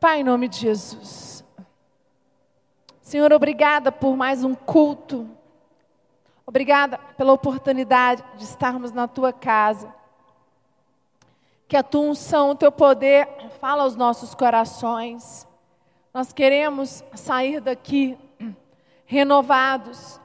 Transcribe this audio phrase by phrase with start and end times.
[0.00, 1.44] Pai, em nome de Jesus.
[3.02, 5.28] Senhor, obrigada por mais um culto.
[6.46, 9.92] Obrigada pela oportunidade de estarmos na tua casa.
[11.66, 13.26] Que a tua unção, o teu poder,
[13.60, 15.46] fala aos nossos corações.
[16.14, 18.16] Nós queremos sair daqui
[19.04, 20.20] renovados,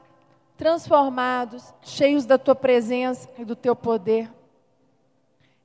[0.55, 4.29] transformados, cheios da tua presença e do teu poder.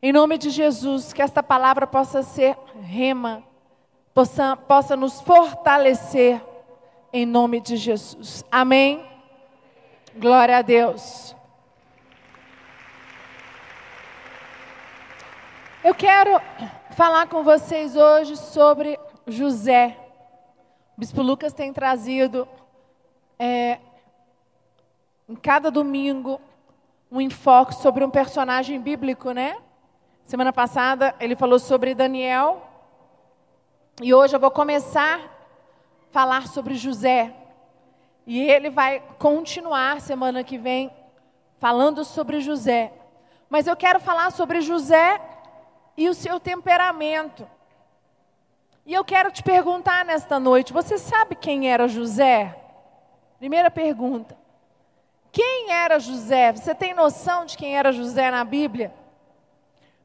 [0.00, 3.42] Em nome de Jesus, que esta palavra possa ser rema,
[4.18, 6.42] possa, possa nos fortalecer,
[7.12, 8.44] em nome de Jesus.
[8.50, 9.08] Amém?
[10.16, 11.36] Glória a Deus.
[15.84, 16.40] Eu quero
[16.96, 19.96] falar com vocês hoje sobre José.
[20.96, 22.48] O Bispo Lucas tem trazido
[23.38, 23.78] é,
[25.28, 26.40] em cada domingo
[27.08, 29.56] um enfoque sobre um personagem bíblico, né?
[30.24, 32.67] Semana passada ele falou sobre Daniel.
[34.00, 35.28] E hoje eu vou começar a
[36.12, 37.34] falar sobre José.
[38.24, 40.92] E ele vai continuar semana que vem
[41.58, 42.92] falando sobre José.
[43.50, 45.20] Mas eu quero falar sobre José
[45.96, 47.48] e o seu temperamento.
[48.86, 52.56] E eu quero te perguntar nesta noite: você sabe quem era José?
[53.40, 54.38] Primeira pergunta.
[55.32, 56.52] Quem era José?
[56.52, 58.92] Você tem noção de quem era José na Bíblia?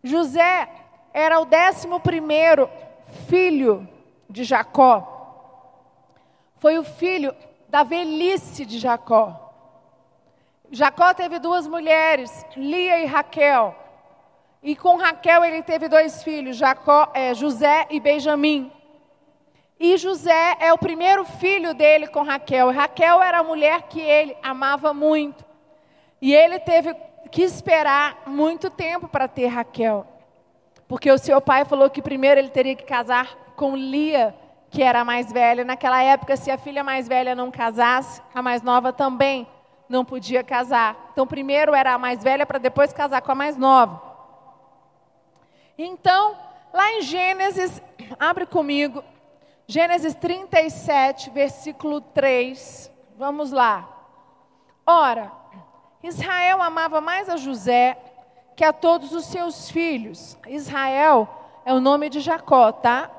[0.03, 0.67] José
[1.13, 2.67] era o décimo primeiro
[3.13, 3.87] filho
[4.29, 5.09] de Jacó.
[6.55, 7.33] Foi o filho
[7.69, 9.39] da velhice de Jacó.
[10.71, 13.75] Jacó teve duas mulheres, Lia e Raquel.
[14.61, 18.71] E com Raquel ele teve dois filhos, Jacó, é, José e Benjamim.
[19.79, 22.71] E José é o primeiro filho dele com Raquel.
[22.71, 25.43] Raquel era a mulher que ele amava muito.
[26.21, 26.95] E ele teve
[27.29, 30.07] que esperar muito tempo para ter Raquel.
[30.87, 34.35] Porque o seu pai falou que primeiro ele teria que casar com Lia,
[34.69, 35.63] que era a mais velha.
[35.63, 39.47] Naquela época, se a filha mais velha não casasse, a mais nova também
[39.87, 41.11] não podia casar.
[41.11, 44.01] Então, primeiro era a mais velha para depois casar com a mais nova.
[45.77, 46.35] Então,
[46.73, 47.81] lá em Gênesis,
[48.19, 49.03] abre comigo,
[49.67, 52.91] Gênesis 37, versículo 3.
[53.17, 53.89] Vamos lá.
[54.85, 55.31] Ora,
[56.01, 57.97] Israel amava mais a José
[58.55, 60.37] que a todos os seus filhos.
[60.47, 61.27] Israel
[61.65, 63.09] é o nome de Jacó, tá?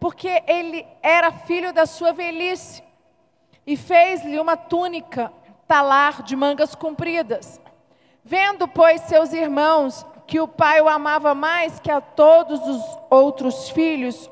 [0.00, 2.82] Porque ele era filho da sua velhice
[3.66, 5.32] e fez-lhe uma túnica
[5.66, 7.60] talar de mangas compridas.
[8.22, 13.68] Vendo, pois, seus irmãos que o pai o amava mais que a todos os outros
[13.70, 14.30] filhos,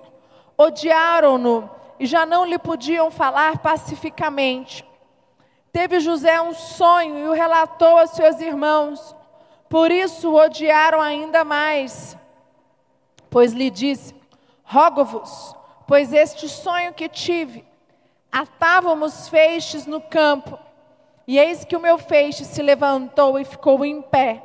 [0.56, 4.84] odiaram-no e já não lhe podiam falar pacificamente.
[5.72, 9.14] Teve José um sonho e o relatou a seus irmãos.
[9.72, 12.14] Por isso o odiaram ainda mais.
[13.30, 14.14] Pois lhe disse:
[14.62, 15.56] Rogo-vos,
[15.88, 17.64] pois este sonho que tive,
[18.30, 20.58] atávamos feixes no campo,
[21.26, 24.42] e eis que o meu feixe se levantou e ficou em pé,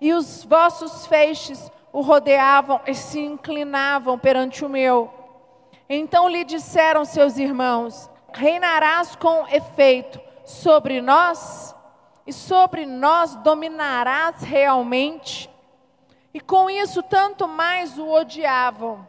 [0.00, 5.12] e os vossos feixes o rodeavam e se inclinavam perante o meu.
[5.88, 11.74] Então lhe disseram seus irmãos: Reinarás com efeito sobre nós,
[12.32, 15.50] sobre nós dominarás realmente.
[16.34, 19.06] E com isso, tanto mais o odiavam,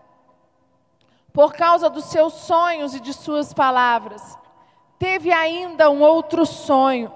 [1.31, 4.37] por causa dos seus sonhos e de suas palavras.
[4.99, 7.11] Teve ainda um outro sonho,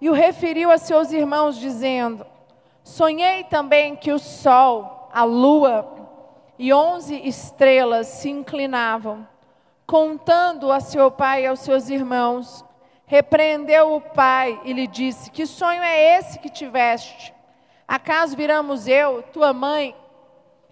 [0.00, 2.26] e o referiu a seus irmãos, dizendo:
[2.82, 5.88] Sonhei também que o sol, a lua
[6.58, 9.26] e onze estrelas se inclinavam,
[9.86, 12.64] contando a seu pai e aos seus irmãos
[13.06, 17.34] repreendeu o pai e lhe disse: Que sonho é esse que tiveste?
[17.86, 19.94] Acaso viramos eu, tua mãe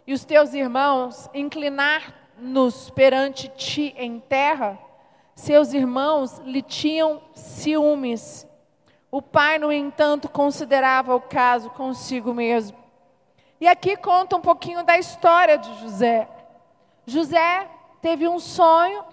[0.07, 4.79] e os teus irmãos inclinar-nos perante ti em terra?
[5.35, 8.47] Seus irmãos lhe tinham ciúmes.
[9.11, 12.79] O pai, no entanto, considerava o caso consigo mesmo.
[13.61, 16.29] E aqui conta um pouquinho da história de José.
[17.07, 17.69] José
[18.01, 19.05] teve um sonho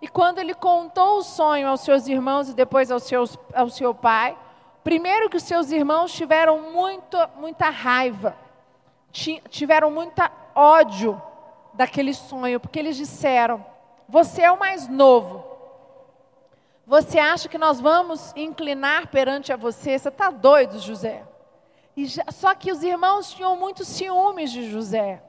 [0.00, 3.92] e quando ele contou o sonho aos seus irmãos e depois aos seus, ao seu
[3.92, 4.36] pai,
[4.84, 8.36] primeiro que os seus irmãos tiveram muito, muita raiva,
[9.10, 11.20] tiveram muita ódio
[11.74, 13.64] daquele sonho, porque eles disseram:
[14.08, 15.44] Você é o mais novo.
[16.86, 19.98] Você acha que nós vamos inclinar perante a você?
[19.98, 21.22] Você está doido, José?
[21.96, 25.22] Já, só que os irmãos tinham muitos ciúmes de José.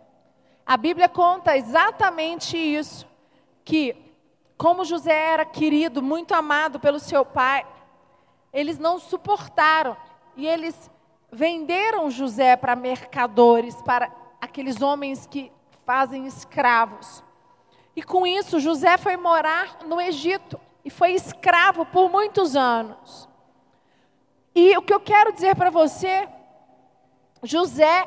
[0.66, 3.08] A Bíblia conta exatamente isso,
[3.66, 4.09] que
[4.60, 7.66] como José era querido, muito amado pelo seu pai,
[8.52, 9.96] eles não suportaram
[10.36, 10.92] e eles
[11.32, 14.12] venderam José para mercadores, para
[14.42, 15.50] aqueles homens que
[15.86, 17.24] fazem escravos.
[17.96, 23.30] E com isso, José foi morar no Egito e foi escravo por muitos anos.
[24.54, 26.28] E o que eu quero dizer para você,
[27.44, 28.06] José,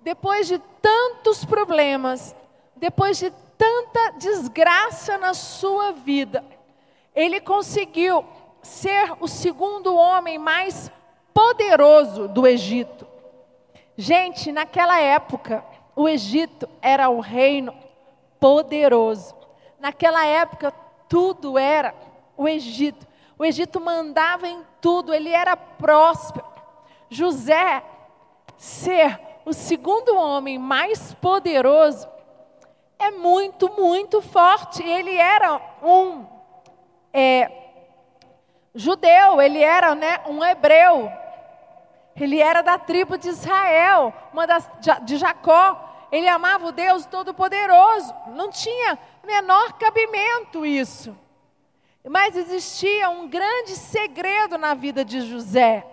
[0.00, 2.34] depois de tantos problemas,
[2.74, 6.44] depois de tanta desgraça na sua vida,
[7.14, 8.24] ele conseguiu
[8.62, 10.90] ser o segundo homem mais
[11.34, 13.06] poderoso do Egito.
[13.96, 15.64] Gente, naquela época,
[15.96, 17.74] o Egito era o reino
[18.38, 19.34] poderoso.
[19.80, 20.72] Naquela época,
[21.08, 21.92] tudo era
[22.36, 23.06] o Egito.
[23.36, 26.46] O Egito mandava em tudo, ele era próspero.
[27.10, 27.82] José
[28.56, 32.06] ser o segundo homem mais poderoso
[32.98, 34.82] é muito, muito forte.
[34.82, 36.26] Ele era um
[37.12, 37.50] é,
[38.74, 41.10] judeu, ele era né, um hebreu.
[42.16, 44.68] Ele era da tribo de Israel, uma das,
[45.02, 46.08] de Jacó.
[46.10, 48.12] Ele amava o Deus Todo-Poderoso.
[48.28, 51.16] Não tinha menor cabimento isso.
[52.08, 55.86] Mas existia um grande segredo na vida de José.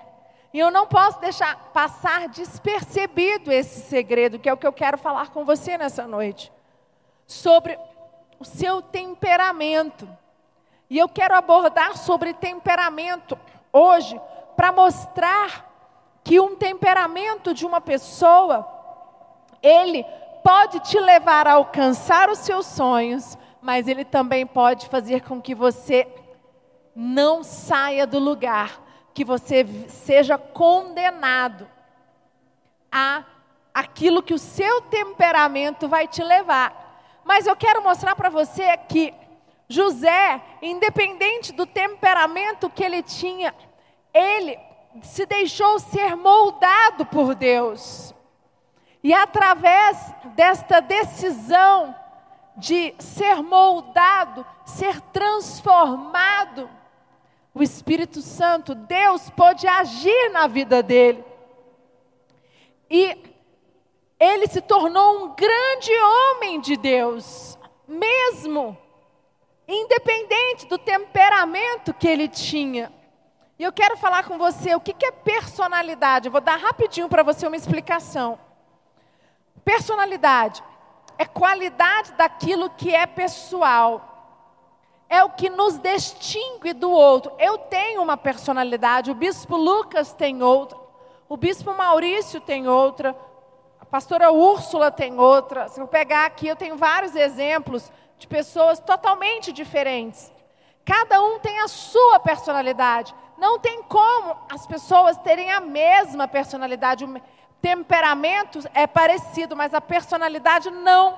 [0.53, 4.97] E eu não posso deixar passar despercebido esse segredo, que é o que eu quero
[4.97, 6.51] falar com você nessa noite.
[7.25, 7.79] Sobre
[8.39, 10.07] o seu temperamento.
[10.89, 13.37] E eu quero abordar sobre temperamento
[13.71, 14.19] hoje,
[14.55, 15.73] para mostrar
[16.23, 18.67] que um temperamento de uma pessoa,
[19.61, 20.05] ele
[20.43, 25.55] pode te levar a alcançar os seus sonhos, mas ele também pode fazer com que
[25.55, 26.07] você
[26.95, 28.79] não saia do lugar,
[29.13, 31.67] que você seja condenado
[32.91, 33.23] a
[33.73, 36.84] aquilo que o seu temperamento vai te levar.
[37.25, 39.11] Mas eu quero mostrar para você que
[39.67, 43.53] José, independente do temperamento que ele tinha,
[44.13, 44.57] ele
[45.01, 48.13] se deixou ser moldado por Deus.
[49.03, 51.95] E através desta decisão,
[52.55, 56.69] de ser moldado, ser transformado,
[57.53, 61.25] o Espírito Santo, Deus pode agir na vida dele.
[62.89, 63.34] E
[64.19, 67.57] ele se tornou um grande homem de Deus,
[67.87, 68.77] mesmo
[69.67, 72.91] independente do temperamento que ele tinha.
[73.57, 76.27] E eu quero falar com você o que é personalidade.
[76.27, 78.37] Eu vou dar rapidinho para você uma explicação.
[79.63, 80.63] Personalidade
[81.17, 84.11] é qualidade daquilo que é pessoal.
[85.09, 87.31] É o que nos distingue do outro.
[87.39, 90.77] Eu tenho uma personalidade, o bispo Lucas tem outra,
[91.29, 93.15] o bispo Maurício tem outra,
[93.95, 95.69] pastora Úrsula tem outra.
[95.69, 97.89] Se eu pegar aqui, eu tenho vários exemplos
[98.19, 100.29] de pessoas totalmente diferentes.
[100.83, 103.15] Cada um tem a sua personalidade.
[103.37, 107.07] Não tem como as pessoas terem a mesma personalidade
[107.61, 111.17] temperamento é parecido, mas a personalidade não.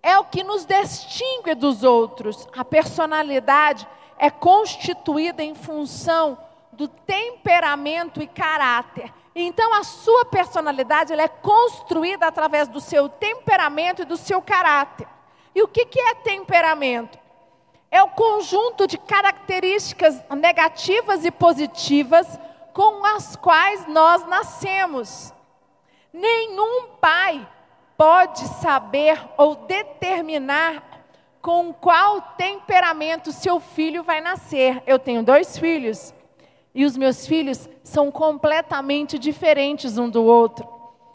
[0.00, 2.46] É o que nos distingue dos outros.
[2.56, 3.84] A personalidade
[4.16, 6.38] é constituída em função
[6.70, 9.12] do temperamento e caráter.
[9.34, 15.06] Então, a sua personalidade ela é construída através do seu temperamento e do seu caráter.
[15.54, 17.18] E o que, que é temperamento?
[17.90, 22.38] É o conjunto de características negativas e positivas
[22.72, 25.32] com as quais nós nascemos.
[26.12, 27.46] Nenhum pai
[27.96, 30.82] pode saber ou determinar
[31.42, 34.82] com qual temperamento seu filho vai nascer.
[34.86, 36.14] Eu tenho dois filhos
[36.74, 40.66] e os meus filhos são completamente diferentes um do outro.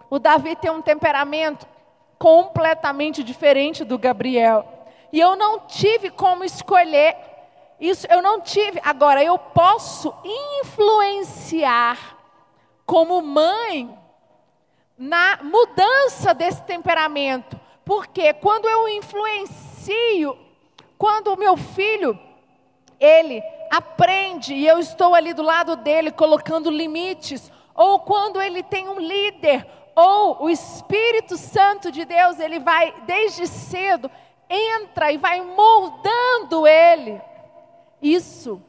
[0.09, 1.65] O Davi tem um temperamento
[2.19, 4.67] completamente diferente do Gabriel.
[5.11, 7.15] E eu não tive como escolher
[7.79, 8.79] isso eu não tive.
[8.83, 10.13] Agora, eu posso
[10.63, 12.17] influenciar
[12.85, 13.97] como mãe
[14.97, 17.59] na mudança desse temperamento.
[17.83, 20.37] Porque quando eu influencio,
[20.97, 22.17] quando o meu filho,
[22.99, 28.87] ele aprende e eu estou ali do lado dele colocando limites, ou quando ele tem
[28.87, 34.09] um líder, ou o Espírito Santo de Deus, ele vai desde cedo
[34.49, 37.21] entra e vai moldando ele
[38.05, 38.61] isso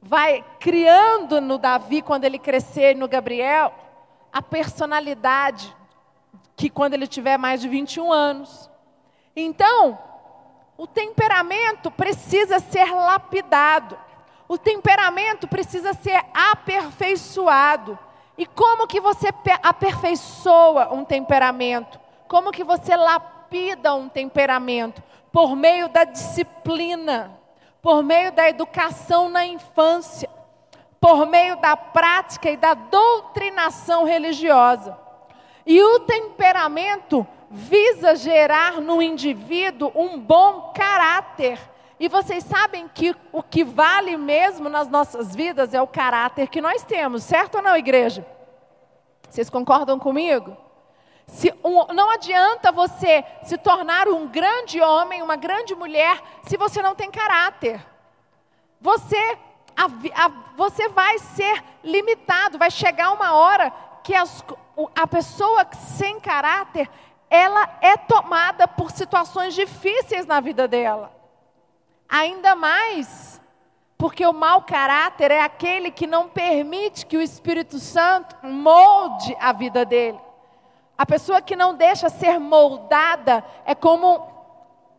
[0.00, 3.74] vai criando no Davi, quando ele crescer, no Gabriel,
[4.32, 5.76] a personalidade
[6.56, 8.70] que quando ele tiver mais de 21 anos.
[9.36, 9.98] Então,
[10.76, 13.98] o temperamento precisa ser lapidado.
[14.48, 17.98] O temperamento precisa ser aperfeiçoado.
[18.36, 19.28] E como que você
[19.62, 22.00] aperfeiçoa um temperamento?
[22.26, 25.02] Como que você lapida um temperamento?
[25.30, 27.38] Por meio da disciplina
[27.82, 30.28] por meio da educação na infância,
[31.00, 34.98] por meio da prática e da doutrinação religiosa.
[35.64, 41.58] E o temperamento visa gerar no indivíduo um bom caráter.
[42.00, 46.60] E vocês sabem que o que vale mesmo nas nossas vidas é o caráter que
[46.60, 48.24] nós temos, certo ou não, igreja?
[49.28, 50.56] Vocês concordam comigo?
[51.26, 56.80] Se, um, não adianta você se tornar um grande homem, uma grande mulher, se você
[56.80, 57.84] não tem caráter.
[58.80, 59.38] Você,
[59.76, 64.42] a, a, você vai ser limitado, vai chegar uma hora que as,
[64.94, 66.88] a pessoa sem caráter,
[67.28, 71.17] ela é tomada por situações difíceis na vida dela.
[72.08, 73.40] Ainda mais
[73.98, 79.52] porque o mau caráter é aquele que não permite que o Espírito Santo molde a
[79.52, 80.18] vida dele.
[80.96, 84.38] A pessoa que não deixa ser moldada é como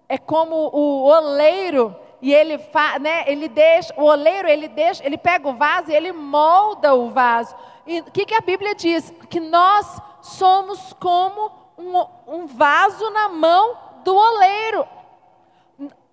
[0.08, 5.18] é como o oleiro e ele fa, né, ele deixa, o oleiro ele deixa, ele
[5.18, 7.56] pega o vaso e ele molda o vaso.
[7.88, 9.14] E o que, que a Bíblia diz?
[9.30, 14.86] Que nós somos como um, um vaso na mão do oleiro.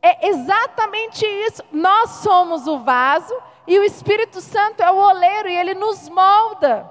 [0.02, 1.62] É exatamente isso.
[1.72, 3.34] Nós somos o vaso
[3.66, 6.90] e o Espírito Santo é o oleiro e ele nos molda.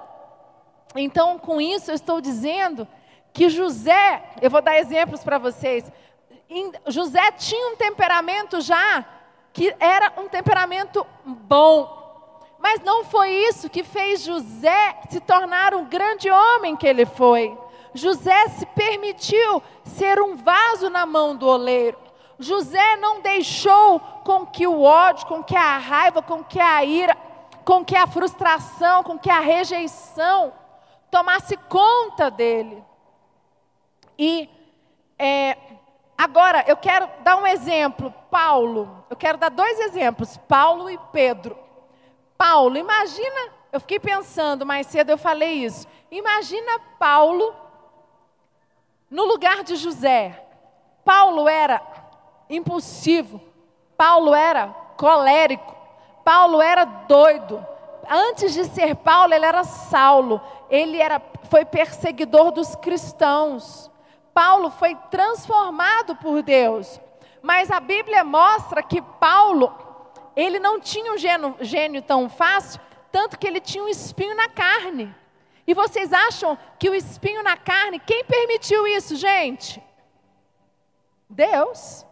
[0.94, 2.86] Então, com isso, eu estou dizendo
[3.32, 5.90] que José, eu vou dar exemplos para vocês.
[6.86, 9.04] José tinha um temperamento já
[9.52, 11.96] que era um temperamento bom.
[12.58, 17.56] Mas não foi isso que fez José se tornar um grande homem que ele foi.
[17.94, 22.05] José se permitiu ser um vaso na mão do oleiro.
[22.38, 27.16] José não deixou com que o ódio, com que a raiva, com que a ira,
[27.64, 30.52] com que a frustração, com que a rejeição
[31.10, 32.84] tomasse conta dele.
[34.18, 34.48] E
[35.18, 35.56] é,
[36.16, 38.12] agora eu quero dar um exemplo.
[38.30, 41.58] Paulo, eu quero dar dois exemplos: Paulo e Pedro.
[42.36, 45.86] Paulo, imagina, eu fiquei pensando mais cedo, eu falei isso.
[46.10, 47.54] Imagina Paulo
[49.10, 50.42] no lugar de José.
[51.04, 51.80] Paulo era
[52.48, 53.40] impulsivo,
[53.96, 55.74] Paulo era colérico,
[56.24, 57.64] Paulo era doido,
[58.08, 60.40] antes de ser Paulo, ele era Saulo.
[60.68, 63.90] Ele era, foi perseguidor dos cristãos.
[64.32, 67.00] Paulo foi transformado por Deus.
[67.42, 69.72] Mas a Bíblia mostra que Paulo,
[70.34, 72.80] ele não tinha um gênio, gênio tão fácil,
[73.12, 75.14] tanto que ele tinha um espinho na carne.
[75.66, 79.82] E vocês acham que o espinho na carne, quem permitiu isso, gente?
[81.28, 82.04] Deus.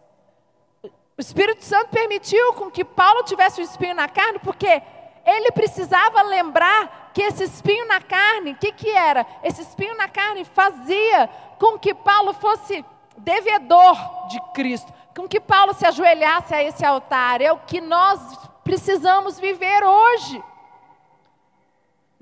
[1.17, 4.81] O Espírito Santo permitiu com que Paulo tivesse o um espinho na carne, porque
[5.25, 9.25] ele precisava lembrar que esse espinho na carne, o que, que era?
[9.41, 12.83] Esse espinho na carne fazia com que Paulo fosse
[13.17, 13.95] devedor
[14.27, 17.39] de Cristo, com que Paulo se ajoelhasse a esse altar.
[17.39, 18.19] É o que nós
[18.65, 20.43] precisamos viver hoje.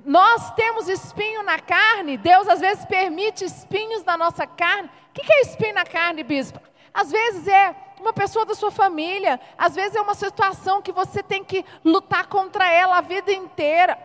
[0.06, 4.88] Nós temos espinho na carne, Deus às vezes permite espinhos na nossa carne.
[5.10, 6.60] O que é espinho na carne, bispo?
[6.94, 11.24] Às vezes é uma pessoa da sua família, às vezes é uma situação que você
[11.24, 13.98] tem que lutar contra ela a vida inteira.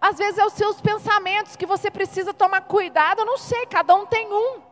[0.00, 3.94] Às vezes é os seus pensamentos que você precisa tomar cuidado, eu não sei, cada
[3.94, 4.62] um tem um.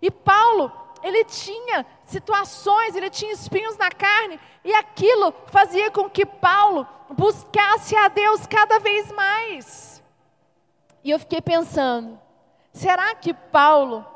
[0.00, 6.24] E Paulo, ele tinha situações, ele tinha espinhos na carne, e aquilo fazia com que
[6.24, 10.02] Paulo buscasse a Deus cada vez mais.
[11.04, 12.18] E eu fiquei pensando,
[12.72, 14.06] será que Paulo,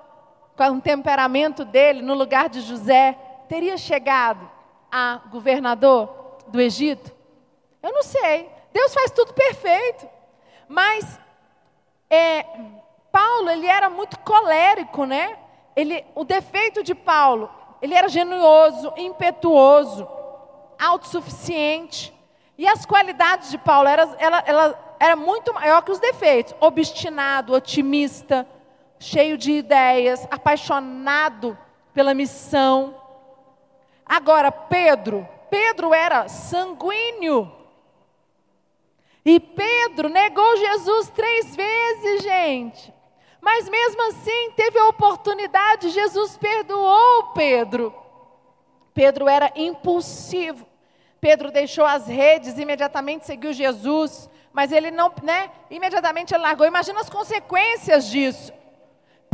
[0.57, 4.49] com o temperamento dele, no lugar de José, teria chegado
[4.91, 7.13] a governador do Egito?
[7.83, 8.51] Eu não sei.
[8.73, 10.09] Deus faz tudo perfeito.
[10.69, 11.19] Mas
[12.11, 12.45] é,
[13.13, 15.39] Paulo, ele era muito colérico, né?
[15.75, 17.51] Ele, o defeito de Paulo,
[17.83, 20.09] ele era genuoso, impetuoso,
[20.79, 22.15] autossuficiente.
[22.59, 26.55] E as qualidades de Paulo, ela, ela, ela era muito maior que os defeitos.
[26.61, 28.47] Obstinado, otimista,
[28.99, 31.57] cheio de ideias, apaixonado
[31.93, 32.95] pela missão.
[34.05, 37.53] Agora, Pedro, Pedro era sanguíneo.
[39.25, 42.95] E Pedro negou Jesus três vezes, gente.
[43.41, 47.95] Mas mesmo assim, teve a oportunidade, Jesus perdoou Pedro.
[48.95, 50.67] Pedro era impulsivo.
[51.21, 56.67] Pedro deixou as redes, imediatamente seguiu Jesus, mas ele não, né, imediatamente ele largou.
[56.67, 58.53] Imagina as consequências disso.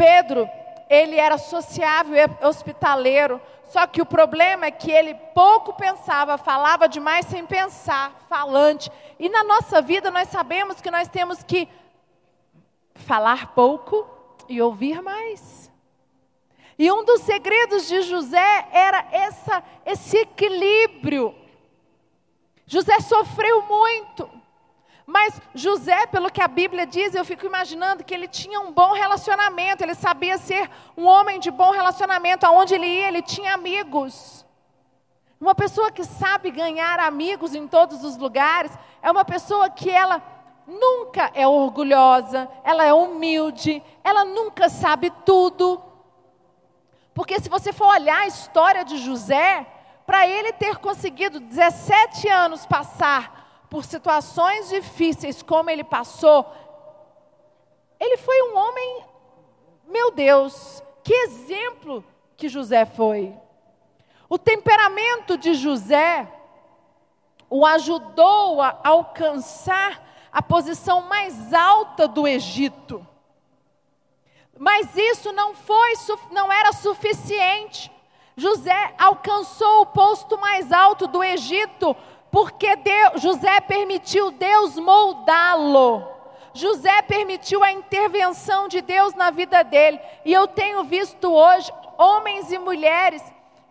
[0.03, 0.51] Pedro,
[0.91, 6.89] ele era sociável e hospitaleiro, só que o problema é que ele pouco pensava, falava
[6.89, 8.91] demais sem pensar, falante.
[9.17, 11.69] E na nossa vida nós sabemos que nós temos que
[12.97, 14.05] falar pouco
[14.49, 15.71] e ouvir mais.
[16.77, 21.33] E um dos segredos de José era essa, esse equilíbrio.
[22.67, 24.29] José sofreu muito,
[25.07, 28.93] Mas José, pelo que a Bíblia diz, eu fico imaginando que ele tinha um bom
[28.93, 34.47] relacionamento, ele sabia ser um homem de bom relacionamento, aonde ele ia, ele tinha amigos.
[35.41, 38.71] Uma pessoa que sabe ganhar amigos em todos os lugares,
[39.03, 40.23] é uma pessoa que ela
[40.67, 45.83] nunca é orgulhosa, ela é humilde, ela nunca sabe tudo.
[47.13, 49.67] Porque se você for olhar a história de José,
[50.07, 53.42] para ele ter conseguido 17 anos passar
[53.73, 56.47] por situações difíceis como ele passou,
[57.99, 59.05] ele foi um homem,
[59.89, 62.05] meu Deus, que exemplo
[62.37, 63.35] que José foi.
[64.29, 66.31] O temperamento de José
[67.49, 73.07] o ajudou a alcançar a posição mais alta do Egito.
[74.59, 75.95] Mas isso não foi,
[76.31, 77.91] não era suficiente.
[78.37, 81.97] José alcançou o posto mais alto do Egito,
[82.33, 86.09] porque Deus, José permitiu Deus moldá-lo.
[86.55, 90.01] José permitiu a intervenção de Deus na vida dele.
[90.25, 93.23] E eu tenho visto hoje homens e mulheres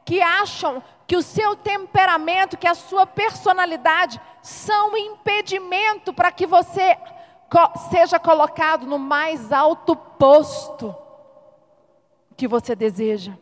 [0.06, 6.46] que acham que o seu temperamento, que a sua personalidade são um impedimento para que
[6.46, 6.98] você
[7.90, 10.96] seja colocado no mais alto posto
[12.38, 13.34] que você deseja.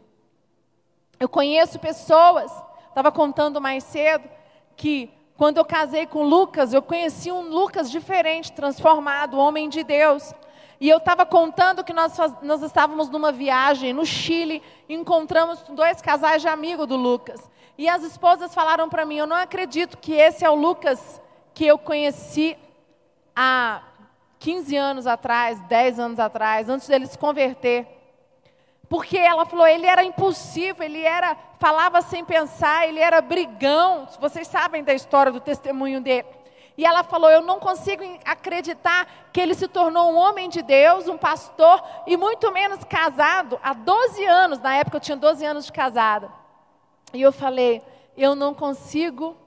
[1.20, 2.52] Eu conheço pessoas,
[2.88, 4.39] estava contando mais cedo,
[4.80, 10.34] que quando eu casei com Lucas, eu conheci um Lucas diferente, transformado, homem de Deus.
[10.80, 16.42] E eu estava contando que nós, nós estávamos numa viagem no Chile, encontramos dois casais
[16.42, 17.42] de amigos do Lucas.
[17.78, 21.22] E as esposas falaram para mim: Eu não acredito que esse é o Lucas
[21.54, 22.58] que eu conheci
[23.36, 23.82] há
[24.40, 27.99] 15 anos atrás, 10 anos atrás, antes dele se converter.
[28.90, 34.08] Porque ela falou, ele era impulsivo, ele era falava sem pensar, ele era brigão.
[34.20, 36.26] Vocês sabem da história do testemunho dele.
[36.76, 41.08] E ela falou: Eu não consigo acreditar que ele se tornou um homem de Deus,
[41.08, 44.60] um pastor, e muito menos casado, há 12 anos.
[44.60, 46.32] Na época eu tinha 12 anos de casada.
[47.14, 47.84] E eu falei:
[48.18, 49.38] Eu não consigo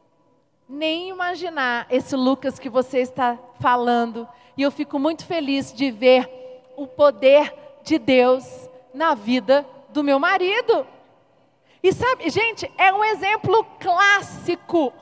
[0.69, 4.29] nem imaginar esse Lucas que você está falando.
[4.57, 6.31] E eu fico muito feliz de ver
[6.77, 10.87] o poder de Deus na vida do meu marido.
[11.83, 14.93] E sabe, gente, é um exemplo clássico.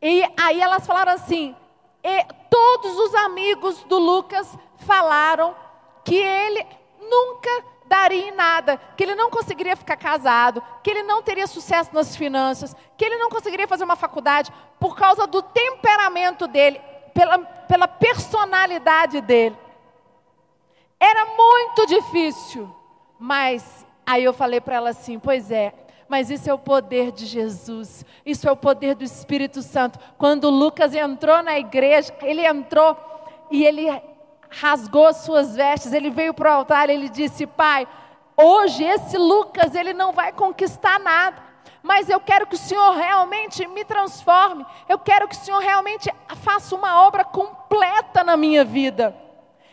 [0.00, 1.54] E aí elas falaram assim:
[2.48, 5.54] todos os amigos do Lucas falaram
[6.04, 6.66] que ele
[7.00, 7.50] nunca
[7.86, 12.14] daria em nada, que ele não conseguiria ficar casado, que ele não teria sucesso nas
[12.14, 16.80] finanças, que ele não conseguiria fazer uma faculdade por causa do temperamento dele,
[17.12, 19.58] pela, pela personalidade dele.
[21.00, 22.72] Era muito difícil.
[23.22, 25.74] Mas aí eu falei para ela assim: pois é,
[26.08, 29.98] mas isso é o poder de Jesus, isso é o poder do Espírito Santo.
[30.16, 32.96] Quando Lucas entrou na igreja, ele entrou
[33.50, 33.86] e ele
[34.48, 37.86] rasgou as suas vestes, ele veio para o altar, ele disse: Pai,
[38.34, 41.36] hoje esse Lucas ele não vai conquistar nada,
[41.82, 46.10] mas eu quero que o Senhor realmente me transforme, eu quero que o Senhor realmente
[46.36, 49.14] faça uma obra completa na minha vida.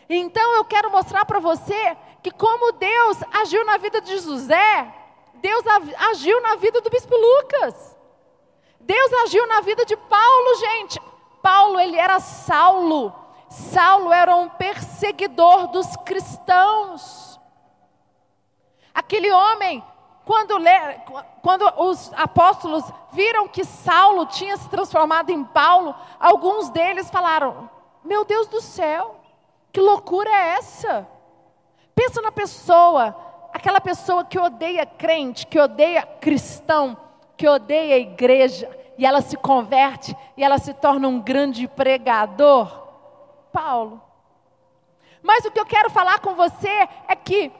[0.06, 4.94] Então eu quero mostrar para você que como Deus agiu na vida de José,
[5.34, 5.64] Deus
[6.10, 7.96] agiu na vida do bispo Lucas.
[8.80, 11.00] Deus agiu na vida de Paulo, gente.
[11.42, 13.12] Paulo, ele era Saulo.
[13.48, 17.40] Saulo era um perseguidor dos cristãos.
[18.92, 19.82] Aquele homem,
[20.24, 20.54] quando,
[21.42, 27.70] quando os apóstolos viram que Saulo tinha se transformado em Paulo, alguns deles falaram:
[28.04, 29.20] Meu Deus do céu,
[29.72, 31.08] que loucura é essa?
[31.98, 33.12] Pensa na pessoa,
[33.52, 36.96] aquela pessoa que odeia crente, que odeia cristão,
[37.36, 42.86] que odeia igreja, e ela se converte e ela se torna um grande pregador.
[43.52, 44.00] Paulo.
[45.20, 47.50] Mas o que eu quero falar com você é que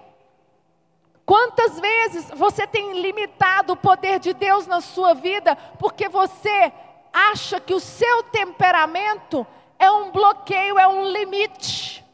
[1.26, 6.72] quantas vezes você tem limitado o poder de Deus na sua vida porque você
[7.12, 9.44] acha que o seu temperamento
[9.80, 12.06] é um bloqueio, é um limite.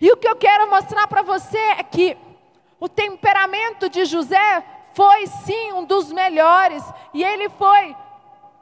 [0.00, 2.16] E o que eu quero mostrar para você é que
[2.78, 6.82] o temperamento de José foi sim um dos melhores,
[7.12, 7.94] e ele foi,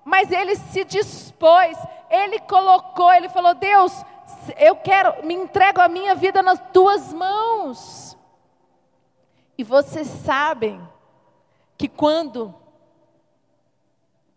[0.05, 1.79] mas ele se dispôs,
[2.11, 3.93] ele colocou, ele falou: Deus,
[4.59, 8.17] eu quero, me entrego a minha vida nas tuas mãos.
[9.57, 10.81] E vocês sabem
[11.77, 12.55] que quando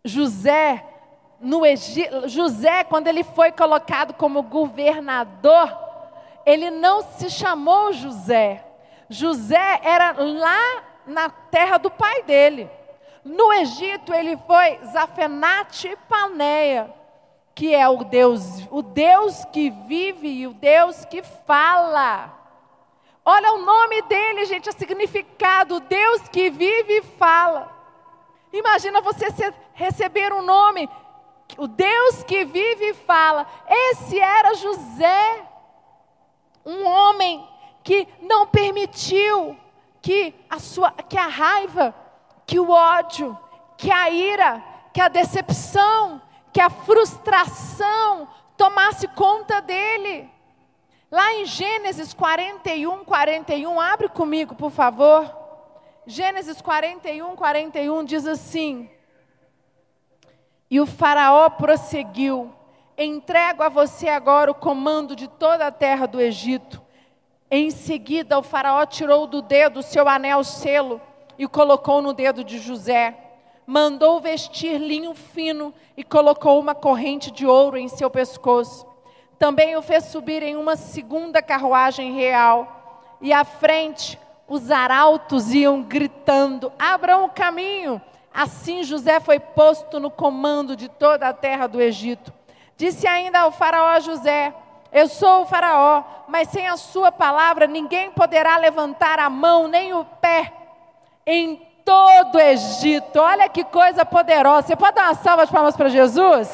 [0.04, 0.84] José,
[1.40, 5.81] no Egito, José, quando ele foi colocado como governador,
[6.44, 8.64] ele não se chamou José.
[9.08, 12.70] José era lá na terra do pai dele.
[13.24, 16.92] No Egito ele foi Zafenate Paneia.
[17.54, 22.32] que é o Deus, o Deus que vive e o Deus que fala.
[23.24, 27.70] Olha o nome dele, gente, o significado, Deus que vive e fala.
[28.52, 29.26] Imagina você
[29.74, 30.88] receber um nome,
[31.56, 33.46] o Deus que vive e fala.
[33.68, 35.46] Esse era José,
[36.64, 37.46] um homem
[37.82, 39.56] que não permitiu
[40.00, 41.94] que a sua, que a raiva,
[42.46, 43.36] que o ódio,
[43.76, 46.20] que a ira, que a decepção,
[46.52, 50.30] que a frustração tomasse conta dele.
[51.10, 55.30] Lá em Gênesis 41, 41, abre comigo, por favor.
[56.06, 58.90] Gênesis 41, 41 diz assim:
[60.70, 62.52] E o Faraó prosseguiu:
[62.96, 66.80] Entrego a você agora o comando de toda a terra do Egito.
[67.50, 71.00] Em seguida, o Faraó tirou do dedo o seu anel selo
[71.38, 73.22] e o colocou no dedo de José
[73.66, 78.86] mandou vestir linho fino e colocou uma corrente de ouro em seu pescoço.
[79.38, 85.82] Também o fez subir em uma segunda carruagem real, e à frente os arautos iam
[85.82, 88.00] gritando: Abram o caminho!
[88.34, 92.32] Assim José foi posto no comando de toda a terra do Egito.
[92.82, 94.52] Disse ainda ao Faraó José:
[94.92, 99.94] Eu sou o Faraó, mas sem a sua palavra ninguém poderá levantar a mão nem
[99.94, 100.52] o pé
[101.24, 103.20] em todo o Egito.
[103.20, 104.66] Olha que coisa poderosa.
[104.66, 106.50] Você pode dar uma salva de palmas para Jesus?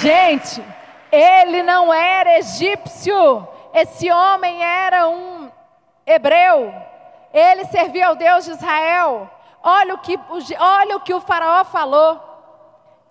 [0.00, 0.64] Gente,
[1.12, 3.46] ele não era egípcio.
[3.74, 5.50] Esse homem era um
[6.06, 6.74] hebreu.
[7.34, 9.30] Ele servia ao Deus de Israel.
[9.62, 10.18] Olha o que,
[10.58, 12.31] olha o, que o faraó falou.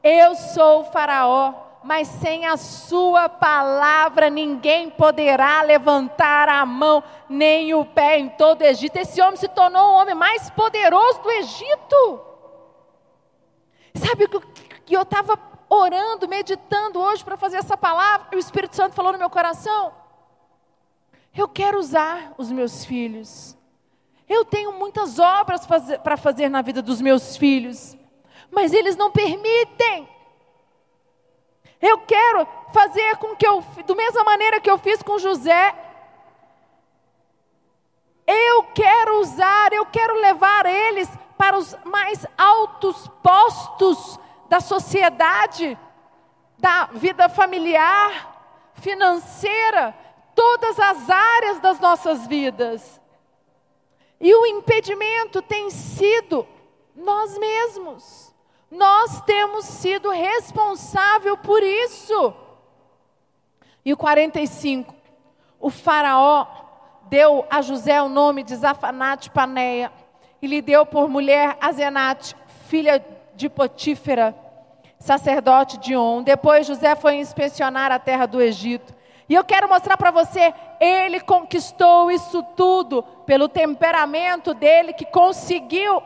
[0.04, 7.74] Eu sou o faraó mas sem a sua palavra ninguém poderá levantar a mão nem
[7.74, 8.98] o pé em todo o Egito.
[8.98, 12.22] Esse homem se tornou o homem mais poderoso do Egito.
[13.96, 14.42] Sabe o
[14.86, 18.28] que eu estava orando, meditando hoje para fazer essa palavra?
[18.32, 19.92] E o Espírito Santo falou no meu coração:
[21.36, 23.58] Eu quero usar os meus filhos.
[24.30, 25.68] Eu tenho muitas obras
[26.04, 27.98] para fazer na vida dos meus filhos,
[28.52, 30.08] mas eles não permitem.
[31.82, 35.76] Eu quero fazer com que eu, da mesma maneira que eu fiz com José,
[38.28, 45.78] eu quero usar, eu quero levar eles para os mais altos postos da sociedade,
[46.58, 49.96] da vida familiar, financeira,
[50.36, 53.02] todas as áreas das nossas vidas.
[54.20, 56.48] E o impedimento tem sido
[56.96, 58.31] nós mesmos.
[58.72, 62.34] Nós temos sido responsável por isso.
[63.84, 64.96] E o 45,
[65.60, 66.48] o faraó
[67.10, 69.92] deu a José o nome de Zafanate Paneia
[70.42, 72.34] e lhe deu por mulher Azenate,
[72.70, 73.04] filha
[73.36, 74.34] de Potífera,
[74.98, 76.24] sacerdote de On.
[76.24, 78.96] Depois José foi inspecionar a terra do Egito.
[79.28, 86.02] E eu quero mostrar para você, ele conquistou isso tudo pelo temperamento dele que conseguiu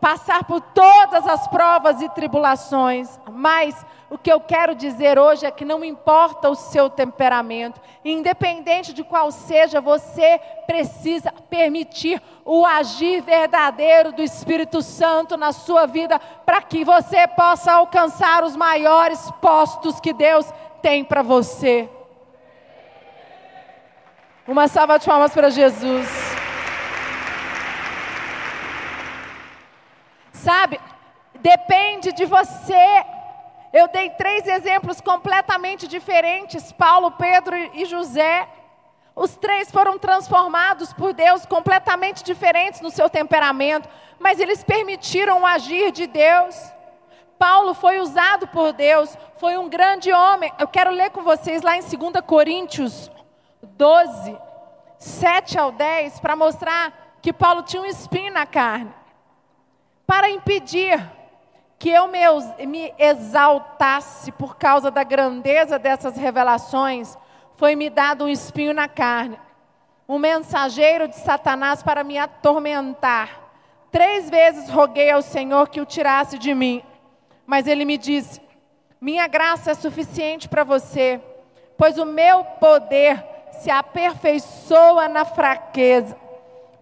[0.00, 3.74] passar por todas as provas e tribulações, mas
[4.08, 9.02] o que eu quero dizer hoje é que não importa o seu temperamento, independente de
[9.02, 16.60] qual seja, você precisa permitir o agir verdadeiro do Espírito Santo na sua vida, para
[16.60, 20.46] que você possa alcançar os maiores postos que Deus
[20.82, 21.88] tem para você.
[24.46, 26.21] Uma salva de palmas para Jesus.
[30.52, 30.78] Sabe?
[31.36, 33.04] Depende de você.
[33.72, 38.46] Eu dei três exemplos completamente diferentes: Paulo, Pedro e José.
[39.16, 43.88] Os três foram transformados por Deus, completamente diferentes no seu temperamento,
[44.18, 46.54] mas eles permitiram o agir de Deus.
[47.38, 50.52] Paulo foi usado por Deus, foi um grande homem.
[50.58, 53.10] Eu quero ler com vocês lá em 2 Coríntios
[53.62, 54.38] 12,
[54.98, 59.01] 7 ao 10, para mostrar que Paulo tinha um espinho na carne
[60.06, 61.00] para impedir
[61.78, 67.18] que eu me exaltasse por causa da grandeza dessas revelações,
[67.56, 69.36] foi-me dado um espinho na carne,
[70.08, 73.40] um mensageiro de Satanás para me atormentar.
[73.90, 76.82] Três vezes roguei ao Senhor que o tirasse de mim,
[77.44, 78.40] mas ele me disse:
[79.00, 81.20] Minha graça é suficiente para você,
[81.76, 86.16] pois o meu poder se aperfeiçoa na fraqueza.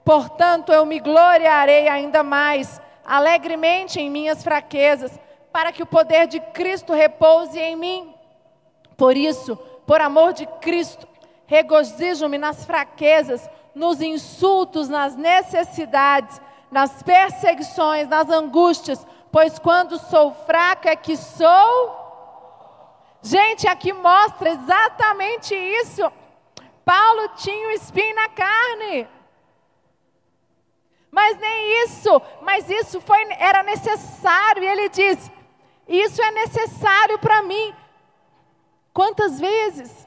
[0.05, 2.81] Portanto, eu me gloriarei ainda mais
[3.11, 5.19] alegremente em minhas fraquezas,
[5.53, 8.15] para que o poder de Cristo repouse em mim.
[8.97, 11.09] Por isso, por amor de Cristo,
[11.45, 20.91] regozijo-me nas fraquezas, nos insultos, nas necessidades, nas perseguições, nas angústias, pois quando sou fraca
[20.91, 21.99] é que sou.
[23.21, 26.09] Gente, aqui mostra exatamente isso.
[26.85, 29.09] Paulo tinha um espinho na carne.
[31.11, 34.63] Mas nem isso, mas isso foi, era necessário.
[34.63, 35.31] E ele diz:
[35.89, 37.75] Isso é necessário para mim.
[38.93, 40.07] Quantas vezes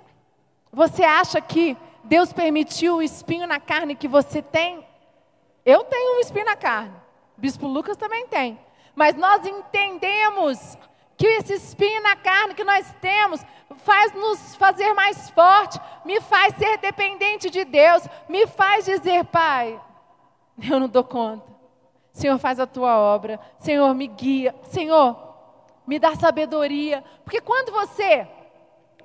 [0.71, 4.85] você acha que Deus permitiu o espinho na carne que você tem?
[5.65, 6.93] Eu tenho um espinho na carne.
[7.37, 8.59] Bispo Lucas também tem.
[8.95, 10.77] Mas nós entendemos
[11.17, 13.41] que esse espinho na carne que nós temos
[13.77, 19.79] faz nos fazer mais forte, me faz ser dependente de Deus, me faz dizer, Pai,
[20.69, 21.51] eu não dou conta.
[22.11, 23.39] Senhor, faz a tua obra.
[23.57, 24.55] Senhor, me guia.
[24.65, 25.17] Senhor,
[25.85, 27.03] me dá sabedoria.
[27.23, 28.27] Porque quando você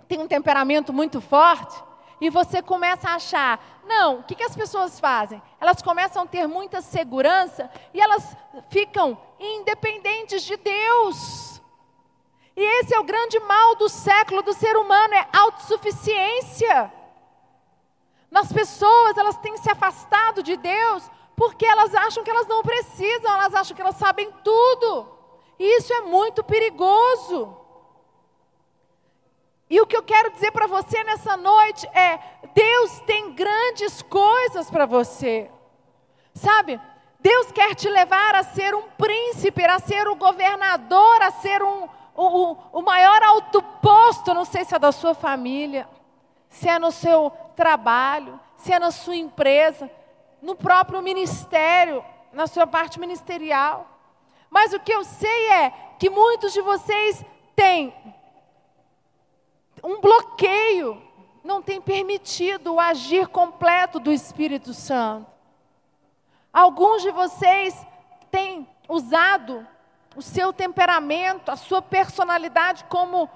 [0.06, 1.82] tem um temperamento muito forte,
[2.20, 5.40] e você começa a achar, não, o que, que as pessoas fazem?
[5.60, 8.36] Elas começam a ter muita segurança e elas
[8.70, 11.60] ficam independentes de Deus.
[12.56, 16.92] E esse é o grande mal do século do ser humano, é autossuficiência.
[18.30, 23.32] Nas pessoas, elas têm se afastado de Deus porque elas acham que elas não precisam,
[23.32, 25.08] elas acham que elas sabem tudo.
[25.56, 27.56] E isso é muito perigoso.
[29.70, 32.18] E o que eu quero dizer para você nessa noite é:
[32.52, 35.48] Deus tem grandes coisas para você.
[36.34, 36.80] Sabe?
[37.20, 41.88] Deus quer te levar a ser um príncipe, a ser o governador, a ser um,
[42.16, 45.88] o, o maior alto posto, não sei se é da sua família,
[46.48, 49.90] se é no seu trabalho, se é na sua empresa,
[50.40, 53.86] no próprio ministério, na sua parte ministerial.
[54.50, 57.24] Mas o que eu sei é que muitos de vocês
[57.54, 57.92] têm
[59.82, 61.02] um bloqueio,
[61.44, 65.26] não têm permitido o agir completo do Espírito Santo.
[66.52, 67.86] Alguns de vocês
[68.30, 69.66] têm usado
[70.16, 73.28] o seu temperamento, a sua personalidade como: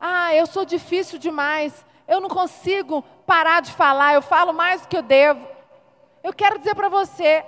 [0.00, 4.88] ah, eu sou difícil demais, eu não consigo parar de falar, eu falo mais do
[4.88, 5.46] que eu devo.
[6.22, 7.44] Eu quero dizer para você,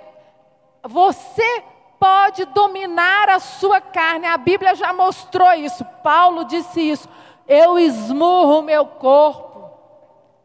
[0.83, 1.63] você
[1.99, 4.27] pode dominar a sua carne.
[4.27, 5.85] A Bíblia já mostrou isso.
[6.03, 7.07] Paulo disse isso.
[7.47, 9.71] Eu esmurro o meu corpo.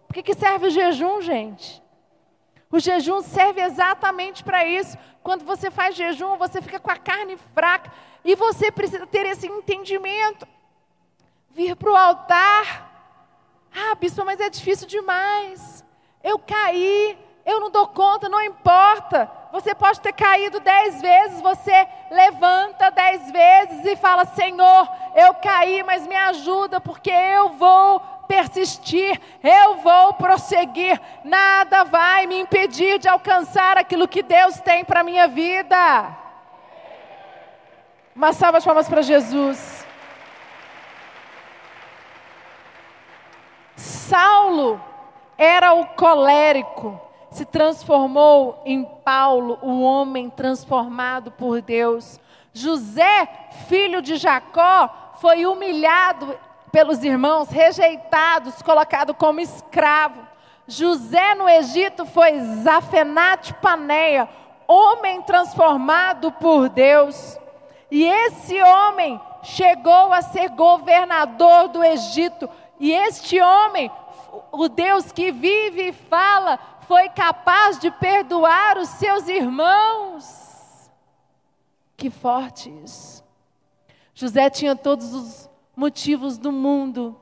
[0.06, 1.82] Por que, que serve o jejum, gente?
[2.70, 4.96] O jejum serve exatamente para isso.
[5.22, 7.90] Quando você faz jejum, você fica com a carne fraca.
[8.24, 10.46] E você precisa ter esse entendimento.
[11.50, 12.88] Vir para o altar.
[13.74, 15.84] Ah, bispo, mas é difícil demais.
[16.22, 19.30] Eu caí, eu não dou conta, não importa.
[19.50, 25.82] Você pode ter caído dez vezes, você levanta dez vezes e fala: Senhor, eu caí,
[25.82, 31.00] mas me ajuda, porque eu vou persistir, eu vou prosseguir.
[31.24, 36.14] Nada vai me impedir de alcançar aquilo que Deus tem para a minha vida.
[38.14, 39.86] Uma salva de palmas para Jesus.
[43.74, 44.78] Saulo
[45.38, 52.18] era o colérico se transformou em Paulo, o homem transformado por Deus.
[52.52, 53.28] José,
[53.68, 56.38] filho de Jacó, foi humilhado
[56.72, 60.20] pelos irmãos, rejeitados, colocado como escravo.
[60.66, 64.28] José no Egito foi Zafenate Paneia,
[64.66, 67.38] homem transformado por Deus.
[67.90, 72.48] E esse homem chegou a ser governador do Egito.
[72.78, 73.90] E este homem,
[74.52, 80.90] o Deus que vive e fala, foi capaz de perdoar os seus irmãos.
[81.98, 83.22] Que forte isso.
[84.14, 87.14] José tinha todos os motivos do mundo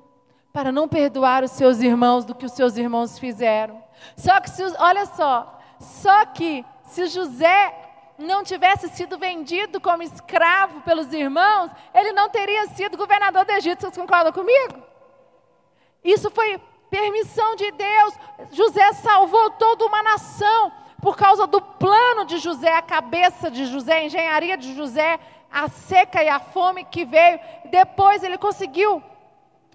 [0.52, 3.82] para não perdoar os seus irmãos do que os seus irmãos fizeram.
[4.16, 7.74] Só que, se, olha só, só que se José
[8.16, 13.80] não tivesse sido vendido como escravo pelos irmãos, ele não teria sido governador do Egito.
[13.80, 14.80] Vocês concordam comigo?
[16.04, 18.14] Isso foi permissão de Deus.
[18.52, 23.98] José salvou toda uma nação por causa do plano de José, a cabeça de José,
[23.98, 25.20] a engenharia de José,
[25.52, 27.38] a seca e a fome que veio.
[27.66, 29.02] Depois ele conseguiu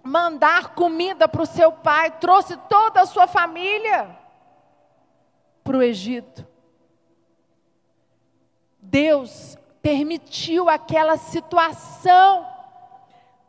[0.04, 4.10] mandar comida para o seu pai, trouxe toda a sua família
[5.64, 6.46] para o Egito.
[8.80, 12.48] Deus permitiu aquela situação.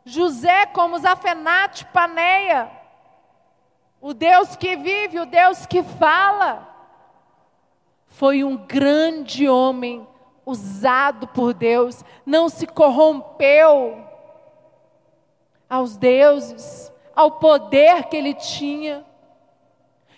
[0.05, 2.69] José, como Zafenate Paneia,
[4.03, 6.67] o Deus que vive, o Deus que fala,
[8.05, 10.05] foi um grande homem
[10.45, 14.05] usado por Deus, não se corrompeu
[15.69, 19.05] aos deuses, ao poder que ele tinha.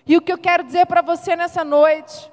[0.07, 2.31] E o que eu quero dizer para você nessa noite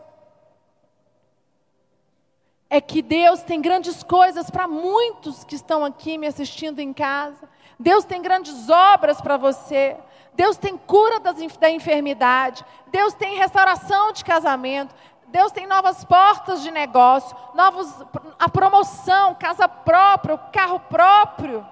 [2.74, 7.46] é que Deus tem grandes coisas para muitos que estão aqui me assistindo em casa.
[7.78, 9.94] Deus tem grandes obras para você.
[10.32, 12.64] Deus tem cura das, da enfermidade.
[12.86, 14.94] Deus tem restauração de casamento.
[15.26, 17.94] Deus tem novas portas de negócio, novos,
[18.38, 21.66] a promoção, casa própria, carro próprio.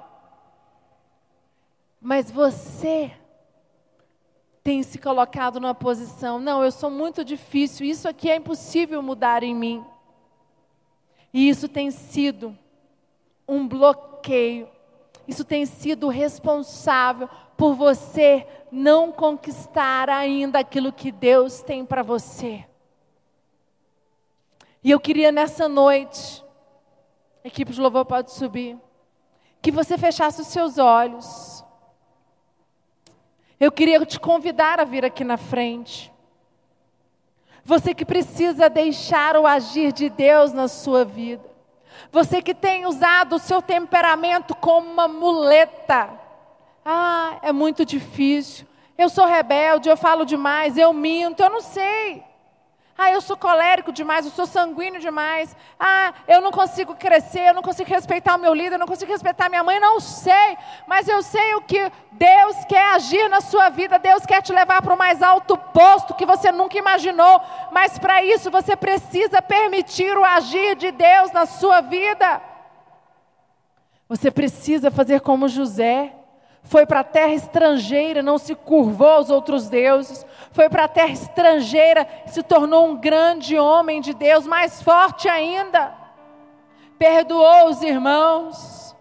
[1.99, 3.11] Mas você
[4.63, 9.43] tem se colocado numa posição, não, eu sou muito difícil, isso aqui é impossível mudar
[9.43, 9.83] em mim.
[11.33, 12.57] E isso tem sido
[13.47, 14.69] um bloqueio,
[15.27, 22.65] isso tem sido responsável por você não conquistar ainda aquilo que Deus tem para você.
[24.83, 26.43] E eu queria nessa noite,
[27.45, 28.79] equipe de louvor pode subir,
[29.61, 31.63] que você fechasse os seus olhos.
[33.59, 36.11] Eu queria te convidar a vir aqui na frente.
[37.65, 41.45] Você que precisa deixar o agir de Deus na sua vida.
[42.11, 46.11] Você que tem usado o seu temperamento como uma muleta.
[46.85, 48.67] Ah, é muito difícil.
[48.97, 52.23] Eu sou rebelde, eu falo demais, eu minto, eu não sei.
[53.03, 55.57] Ah, eu sou colérico demais, eu sou sanguíneo demais.
[55.79, 59.11] Ah, eu não consigo crescer, eu não consigo respeitar o meu líder, eu não consigo
[59.11, 60.59] respeitar minha mãe, não sei.
[60.87, 64.83] Mas eu sei o que Deus quer agir na sua vida, Deus quer te levar
[64.83, 67.41] para o mais alto posto que você nunca imaginou.
[67.73, 72.43] Mas para isso você precisa permitir o agir de Deus na sua vida.
[74.11, 76.13] Você precisa fazer como José
[76.63, 81.13] foi para a terra estrangeira, não se curvou aos outros deuses, foi para a terra
[81.13, 85.95] estrangeira, se tornou um grande homem de Deus, mais forte ainda,
[86.99, 88.95] perdoou os irmãos,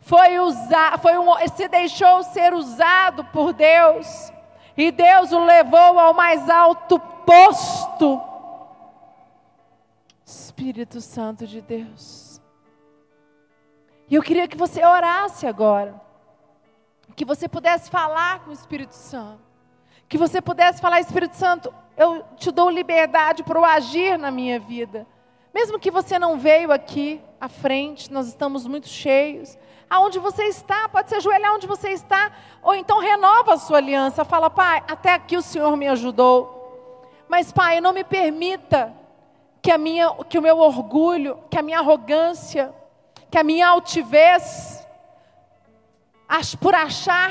[0.00, 4.32] foi usar, foi um, se deixou ser usado por Deus,
[4.76, 8.20] e Deus o levou ao mais alto posto.
[10.24, 12.40] Espírito Santo de Deus.
[14.08, 16.06] E eu queria que você orasse agora
[17.16, 19.40] que você pudesse falar com o Espírito Santo.
[20.08, 24.58] Que você pudesse falar, Espírito Santo, eu te dou liberdade para o agir na minha
[24.58, 25.06] vida.
[25.54, 29.56] Mesmo que você não veio aqui à frente, nós estamos muito cheios.
[29.88, 34.24] Aonde você está, pode se ajoelhar onde você está, ou então renova a sua aliança.
[34.24, 37.08] Fala, Pai, até aqui o Senhor me ajudou.
[37.28, 38.92] Mas, Pai, não me permita
[39.62, 42.72] que, a minha, que o meu orgulho, que a minha arrogância,
[43.30, 44.86] que a minha altivez
[46.60, 47.30] por achar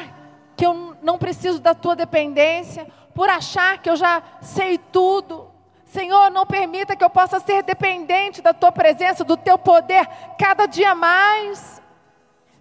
[0.56, 5.48] que eu não preciso da tua dependência, por achar que eu já sei tudo.
[5.86, 10.06] Senhor, não permita que eu possa ser dependente da tua presença, do teu poder,
[10.38, 11.82] cada dia mais.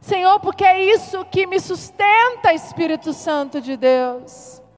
[0.01, 4.61] Senhor, porque é isso que me sustenta, Espírito Santo de Deus.